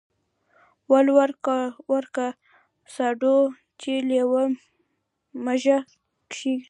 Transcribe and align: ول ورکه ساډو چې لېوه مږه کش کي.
ول 0.91 1.07
ورکه 1.91 2.25
ساډو 2.93 3.37
چې 3.81 3.91
لېوه 4.09 4.43
مږه 5.45 5.77
کش 6.31 6.39
کي. 6.41 6.55